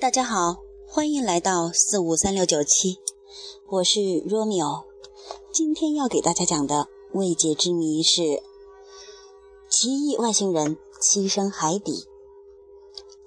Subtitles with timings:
[0.00, 2.96] 大家好，欢迎来到四五三六九七，
[3.68, 4.84] 我是 Romeo。
[5.52, 8.42] 今天要给大家讲的未解之谜是
[9.68, 12.06] 奇异外星人栖身海底。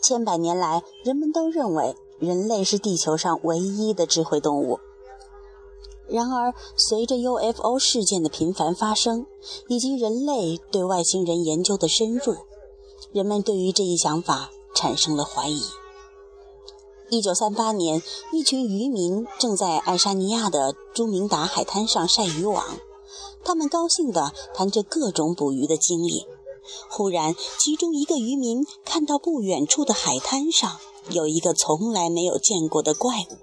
[0.02, 4.80] 千百年来，人们都认为人类是地球上唯一的智慧动物。
[6.08, 9.28] 然而，随着 UFO 事件的频繁发生，
[9.68, 12.36] 以及人类对外星人研究的深入，
[13.12, 15.62] 人们对于这一想法产生了怀疑。
[17.14, 22.80] 一九三八年，一群渔民正在爱沙尼亚的朱明达海滩上晒渔网，
[23.46, 26.26] 他们高兴地谈着各种捕鱼的经历。
[26.90, 30.80] 忽然，其中一个渔民看到不远处的海滩上
[31.12, 33.38] 有一个从来没有见过的怪物。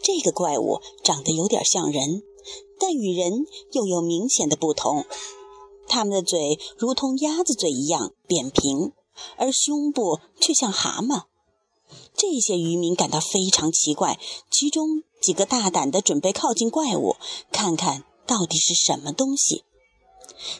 [0.00, 2.22] 这个怪物长得有点像人，
[2.78, 5.04] 但与人又有明显的不同。
[5.86, 8.92] 它们的嘴如同鸭子嘴一样扁平，
[9.36, 11.24] 而胸部却像蛤蟆。
[12.16, 14.18] 这些渔民感到非常奇怪，
[14.50, 17.16] 其中几个大胆的准备靠近怪物，
[17.52, 19.64] 看看到底是什么东西。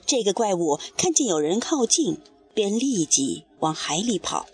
[0.05, 2.21] 这个怪物看见有人靠近，
[2.55, 4.47] 便立即往海里跑。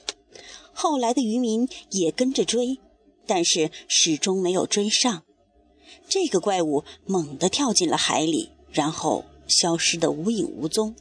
[0.73, 2.79] 后来的渔民也跟着追，
[3.27, 5.23] 但是始终没有追上。
[6.09, 10.95] 这个怪物猛地跳进了海里，然后消失得无影无踪。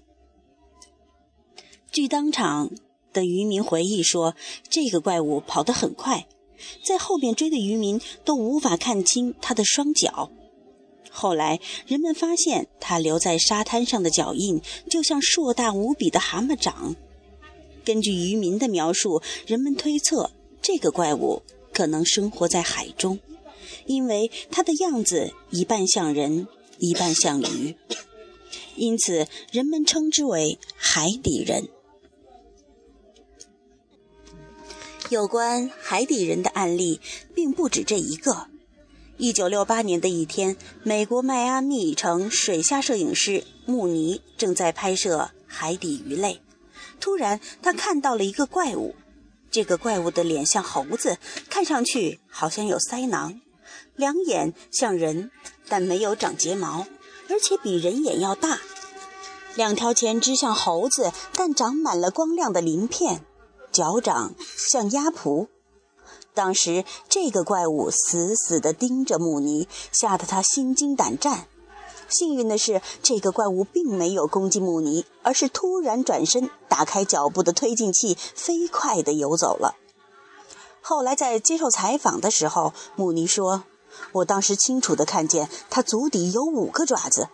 [1.92, 2.72] 据当场。
[3.14, 4.36] 的渔民回忆说
[4.70, 6.28] ：“这个怪物跑得很快，
[6.84, 10.31] 在后面追的渔民都无法看清它的双脚。
[11.09, 16.95] 后来人们发现它留在沙滩上的脚印，就像硕大无比的蛤蟆掌。
[17.84, 20.31] 根据渔民的描述，人们推测
[20.62, 21.42] 这个怪物
[21.73, 23.20] 可能生活在海中，
[23.86, 27.75] 因为它的样子一半像人，一半像鱼，
[28.78, 31.68] 因此人们称之为海底人。”
[35.12, 37.02] 有关海底人的案例
[37.36, 38.48] 并不止这一个。
[39.18, 46.41] 一九六八年的一天，美国迈阿密城水下摄影师穆尼正在拍摄海底鱼类，
[47.02, 48.96] 突然他看到了一个怪物。
[49.52, 51.18] 这个怪物的脸像猴子，
[51.50, 53.41] 看上去好像有腮囊，
[53.97, 55.30] 两眼像人，
[55.68, 56.88] 但没有长睫毛，
[57.28, 58.62] 而且比人眼要大。
[59.56, 63.25] 两条前肢像猴子，但长满了光亮的鳞片。
[63.72, 65.48] 脚掌像鸭蹼，
[66.34, 71.48] 当时这个怪物死死地盯着穆尼，吓得他心惊胆战。
[72.10, 79.76] 幸运的是，这个怪物并没有攻击穆尼，而是突然转身，打开脚部的推进器，飞快地游走了。
[80.81, 83.64] 后来在接受采访的时候，穆尼说
[84.12, 87.30] ：“我当时清楚地看见它足底有五个爪子，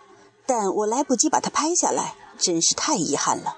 [0.46, 3.56] 但我来不及把它拍下来，真是太遗憾了。”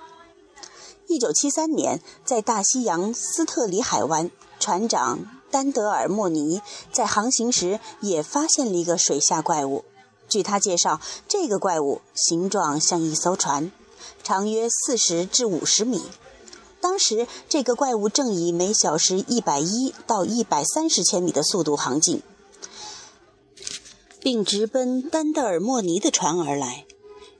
[1.11, 6.63] 一九七三年，在大西洋斯特里海湾，船长丹德尔·莫尼
[6.93, 9.85] 在航行时也发现了一个水下怪物。
[10.29, 13.73] 据他介绍，这个怪物形状像一艘船，
[14.23, 16.01] 长约四十至五十米。
[16.81, 22.23] 当时，这个怪物正以每小时一百一到一百三十千米的速度航进，
[24.21, 26.87] 并直奔丹德尔·莫尼的船而来。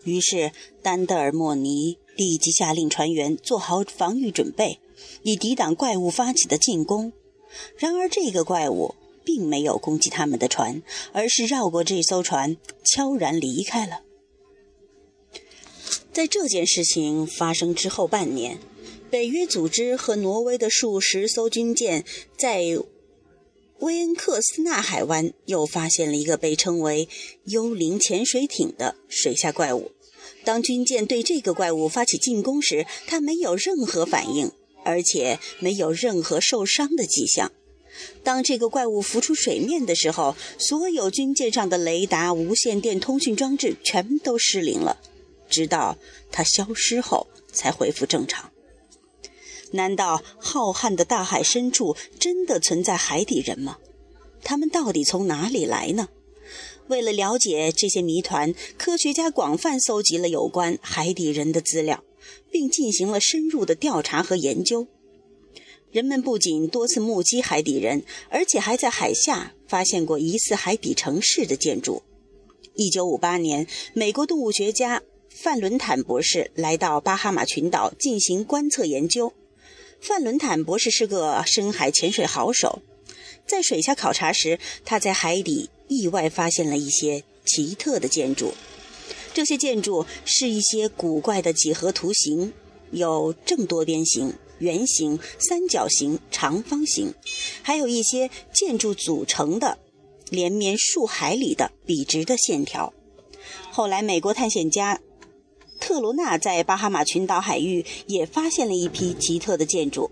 [0.03, 0.51] 于是，
[0.83, 1.99] 丹德尔·莫尼。
[2.21, 4.79] 立即下令船员做好防御准备，
[5.23, 7.15] 以抵挡怪物发起的进攻。
[7.79, 8.95] 然而，这个怪物
[9.25, 10.83] 并没有攻击他们的船，
[11.15, 14.03] 而是绕过这艘船，悄然离开了。
[16.13, 18.59] 在这件事情发生之后半年，
[19.09, 22.05] 北约组织和挪威的数十艘军舰
[22.37, 22.61] 在
[23.79, 27.09] 威恩克斯纳海湾又发现了一个被称为
[27.49, 29.93] “幽灵潜水艇”的水下怪物。
[30.45, 34.51] 当军舰对这个怪物发起进攻时，它没有任何反应，
[34.85, 37.53] 而且没有任何受伤的迹象。
[38.23, 44.99] 当这个怪物浮出水面的时候，所有军舰上的雷达、无线电通讯装置全都失灵了，
[45.51, 45.99] 直到
[46.31, 48.51] 它消失后才恢复正常。
[49.73, 53.79] 难道浩瀚的大海深处真的存在海底人吗？
[54.43, 56.09] 他们到底从哪里来呢？
[56.91, 62.03] 为了了解这些谜团，科学家广泛搜集了有关海底人的资料，
[62.51, 64.89] 并进行了深入的调查和研究。
[65.93, 72.03] 人们不仅多次目击海底人，而且还在海下发现过疑似海底城市的建筑。
[72.75, 79.33] 1958年，美国动物学家范伦坦博士来到巴哈马群岛进行观测研究。
[80.01, 82.83] 范伦坦博士是个深海潜水好手，
[83.47, 85.71] 在水下考察时，他在海底。
[85.91, 88.55] 意外发现了一些奇特的建筑，
[89.35, 92.53] 这些建筑是一些古怪的几何图形，
[92.93, 97.13] 有正多边形、圆形、三角形、长方形，
[97.63, 99.79] 还有一些建筑组成的
[100.31, 102.95] 连绵数海里的笔直的线条。
[103.73, 105.01] 后来，美国探险家
[105.81, 110.09] 特罗纳在巴哈马群岛海域也发现了一批奇特的建筑，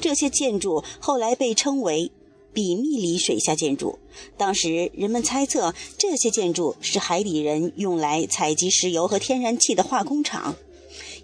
[0.00, 2.10] 这些建筑后来被称为
[2.52, 3.98] 比密里水下建筑。
[4.36, 10.56] 当时人们猜测，这些建筑是海底人用来采集石油和天然气的化工厂。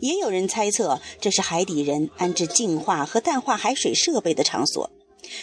[0.00, 4.90] 也有人猜测，这是海底人安置净化和淡化海水设备的场所，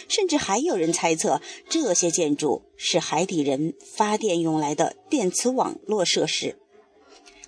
[0.08, 6.56] 甚至还有人猜测，这些建筑是海底人发电用来的电磁网络设施。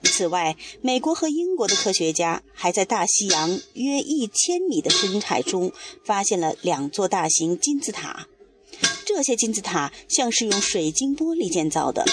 [0.05, 5.73] 此外，美国和英国的科学家还在大西洋约一千米的深海中
[6.05, 8.27] 发现了两座大型金字塔，
[9.05, 12.05] 这些金字塔像是用水晶玻璃建造的，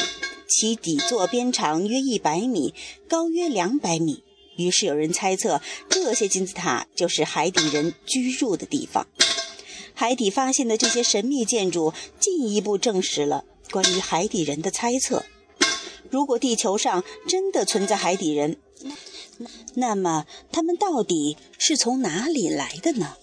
[0.48, 2.74] 其底座边长约一百米，
[3.08, 4.24] 高约两百米。
[4.58, 9.06] 于是有人猜测，这些金字塔就是海底人居住的地方。
[9.94, 15.26] 海底发现的这些神秘建筑，进一步证实了关于海底人的猜测。
[16.16, 18.56] 如果地球上真的存在海底人，
[19.74, 23.18] 那么他们到底是从哪里来的呢？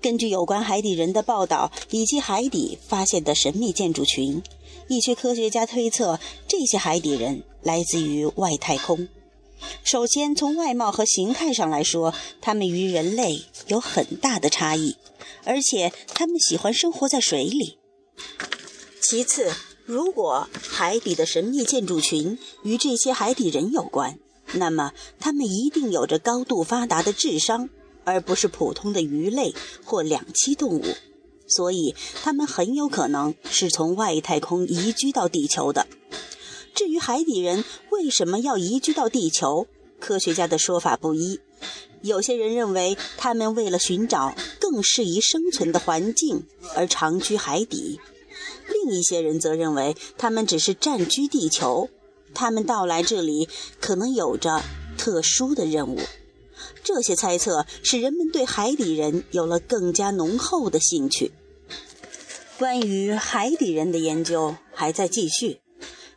[0.00, 4.40] 根据有关海底人的报道以及海底发现的神秘建筑群，
[4.86, 9.08] 一些科学家推测，这些海底人来自于外太空。
[9.82, 14.94] 首先，从外貌和形态上来说，他们与人类有很大的差异，
[15.42, 17.80] 而且他们喜欢生活在水里。
[19.02, 19.52] 其次，
[19.84, 20.48] 如果
[20.78, 24.16] 海底的神秘建筑群与这些海底人有关，
[24.52, 27.68] 那么他们一定有着高度发达的智商，
[28.04, 29.52] 而不是普通的鱼类
[29.84, 30.84] 或两栖动物。
[31.48, 35.88] 所以，他们很有可能是从外太空移居到地球的。
[36.76, 39.66] 至于海底人为什么要移居到地球，
[39.98, 41.40] 科学家的说法不一。
[42.02, 46.46] 有些人认为他们为了寻找更适宜生存的环境
[46.76, 47.98] 而长居海底，
[48.88, 51.88] 一些人则认为他们只是占据地球，
[52.34, 53.48] 他们到来这里
[53.80, 54.62] 可能有着
[54.96, 55.98] 特殊的任务。
[56.82, 61.32] 这些猜测使人们对海底人有了更加浓厚的兴趣。
[62.58, 65.60] 关于海底人的研究还在继续。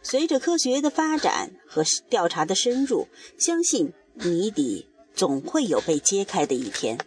[0.04, 3.08] 随着科学的发展和调查的深入，
[3.38, 6.98] 相信谜底总会有被揭开的一天。